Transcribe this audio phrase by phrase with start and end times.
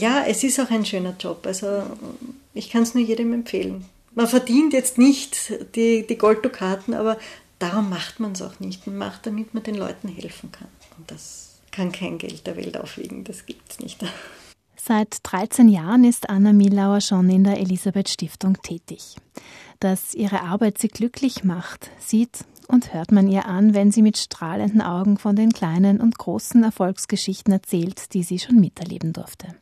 [0.00, 1.46] Ja, es ist auch ein schöner Job.
[1.46, 1.84] Also
[2.52, 3.84] ich kann es nur jedem empfehlen.
[4.14, 7.18] Man verdient jetzt nicht die, die Golddukaten, aber
[7.58, 8.86] darum macht man es auch nicht.
[8.86, 10.68] Man macht, damit man den Leuten helfen kann.
[10.98, 14.00] Und das kann kein Geld der Welt aufwiegen, das gibt es nicht.
[14.76, 19.16] Seit 13 Jahren ist Anna Millauer schon in der Elisabeth Stiftung tätig.
[19.80, 24.18] Dass ihre Arbeit sie glücklich macht, sieht und hört man ihr an, wenn sie mit
[24.18, 29.56] strahlenden Augen von den kleinen und großen Erfolgsgeschichten erzählt, die sie schon miterleben durfte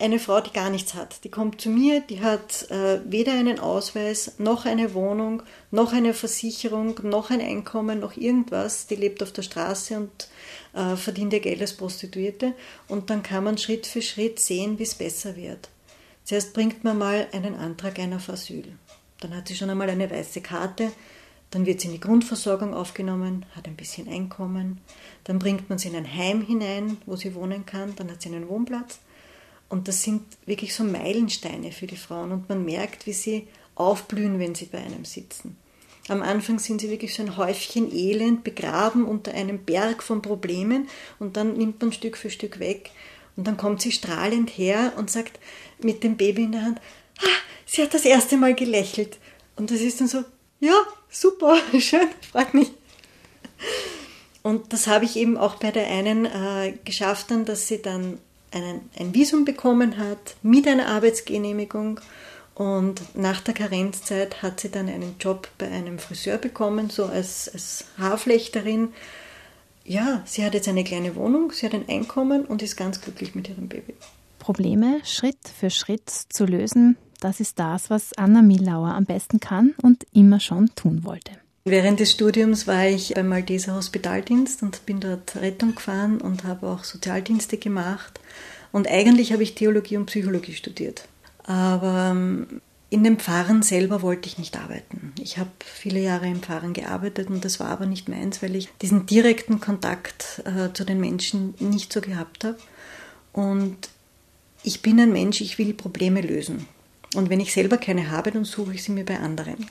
[0.00, 1.24] eine Frau, die gar nichts hat.
[1.24, 6.14] Die kommt zu mir, die hat äh, weder einen Ausweis, noch eine Wohnung, noch eine
[6.14, 8.86] Versicherung, noch ein Einkommen, noch irgendwas.
[8.86, 10.28] Die lebt auf der Straße und
[10.74, 12.54] äh, verdient ihr Geld als Prostituierte.
[12.86, 15.68] Und dann kann man Schritt für Schritt sehen, wie es besser wird.
[16.22, 18.64] Zuerst bringt man mal einen Antrag ein auf Asyl.
[19.20, 20.92] Dann hat sie schon einmal eine weiße Karte.
[21.50, 24.80] Dann wird sie in die Grundversorgung aufgenommen, hat ein bisschen Einkommen.
[25.24, 27.96] Dann bringt man sie in ein Heim hinein, wo sie wohnen kann.
[27.96, 29.00] Dann hat sie einen Wohnplatz.
[29.68, 32.32] Und das sind wirklich so Meilensteine für die Frauen.
[32.32, 35.56] Und man merkt, wie sie aufblühen, wenn sie bei einem sitzen.
[36.08, 40.88] Am Anfang sind sie wirklich so ein Häufchen Elend, begraben unter einem Berg von Problemen.
[41.18, 42.90] Und dann nimmt man Stück für Stück weg.
[43.36, 45.38] Und dann kommt sie strahlend her und sagt
[45.82, 46.80] mit dem Baby in der Hand,
[47.20, 49.18] ah, sie hat das erste Mal gelächelt.
[49.56, 50.24] Und das ist dann so,
[50.60, 50.74] ja,
[51.10, 52.70] super, schön, freut mich.
[54.42, 58.18] Und das habe ich eben auch bei der einen äh, geschafft, dann, dass sie dann
[58.52, 62.00] einen, ein Visum bekommen hat mit einer Arbeitsgenehmigung
[62.54, 67.48] und nach der Karenzzeit hat sie dann einen Job bei einem Friseur bekommen, so als,
[67.48, 68.88] als Haarflechterin.
[69.84, 73.36] Ja, sie hat jetzt eine kleine Wohnung, sie hat ein Einkommen und ist ganz glücklich
[73.36, 73.94] mit ihrem Baby.
[74.40, 79.74] Probleme Schritt für Schritt zu lösen, das ist das, was Anna Millauer am besten kann
[79.82, 81.32] und immer schon tun wollte.
[81.64, 86.66] Während des Studiums war ich beim Malteser Hospitaldienst und bin dort Rettung gefahren und habe
[86.68, 88.20] auch Sozialdienste gemacht.
[88.72, 91.06] Und eigentlich habe ich Theologie und Psychologie studiert.
[91.44, 92.60] Aber ähm,
[92.90, 95.12] in dem Pfarren selber wollte ich nicht arbeiten.
[95.20, 98.68] Ich habe viele Jahre im Pfarren gearbeitet und das war aber nicht meins, weil ich
[98.80, 102.58] diesen direkten Kontakt äh, zu den Menschen nicht so gehabt habe.
[103.32, 103.90] Und
[104.62, 106.66] ich bin ein Mensch, ich will Probleme lösen.
[107.14, 109.66] Und wenn ich selber keine habe, dann suche ich sie mir bei anderen.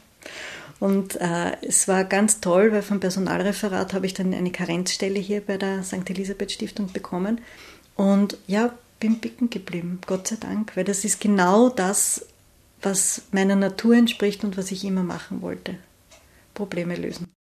[0.79, 5.41] Und äh, es war ganz toll, weil vom Personalreferat habe ich dann eine Karenzstelle hier
[5.41, 6.09] bei der St.
[6.09, 7.41] Elisabeth Stiftung bekommen.
[7.95, 12.25] Und ja, bin bicken geblieben, Gott sei Dank, weil das ist genau das,
[12.81, 15.75] was meiner Natur entspricht und was ich immer machen wollte.
[16.53, 17.27] Probleme lösen.